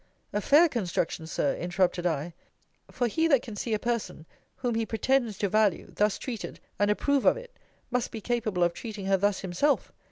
A 0.33 0.41
fair 0.41 0.67
construction, 0.67 1.27
Sir, 1.27 1.55
interrupted 1.57 2.07
I: 2.07 2.33
for 2.89 3.05
he 3.07 3.27
that 3.27 3.43
can 3.43 3.55
see 3.55 3.75
a 3.75 3.77
person, 3.77 4.25
whom 4.55 4.73
he 4.73 4.83
pretends 4.83 5.37
to 5.37 5.47
value, 5.47 5.91
thus 5.93 6.17
treated, 6.17 6.59
and 6.79 6.89
approve 6.89 7.23
of 7.23 7.37
it, 7.37 7.55
must 7.91 8.09
be 8.09 8.19
capable 8.19 8.63
of 8.63 8.73
treating 8.73 9.05
her 9.05 9.17
thus 9.17 9.41
himself. 9.41 9.93